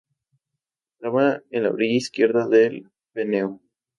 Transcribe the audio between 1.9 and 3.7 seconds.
izquierda del Peneo.